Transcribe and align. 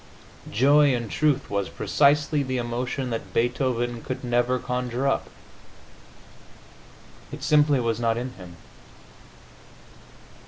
Joy, 0.49 0.95
in 0.95 1.09
truth, 1.09 1.47
was 1.47 1.69
precisely 1.69 2.41
the 2.41 2.57
emotion 2.57 3.11
that 3.11 3.35
Beethoven 3.35 4.01
could 4.01 4.23
never 4.23 4.57
conjure 4.57 5.07
up; 5.07 5.29
it 7.31 7.43
simply 7.43 7.79
was 7.79 7.99
not 7.99 8.17
in 8.17 8.31
him. 8.33 8.55